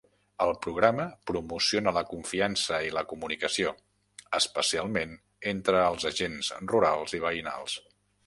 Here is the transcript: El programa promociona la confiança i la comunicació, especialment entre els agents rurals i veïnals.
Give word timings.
El 0.43 0.51
programa 0.65 1.03
promociona 1.31 1.91
la 1.97 2.01
confiança 2.13 2.79
i 2.87 2.89
la 2.97 3.03
comunicació, 3.11 3.75
especialment 4.39 5.15
entre 5.53 5.83
els 5.91 6.09
agents 6.13 6.51
rurals 6.73 7.17
i 7.21 7.25
veïnals. 7.29 7.77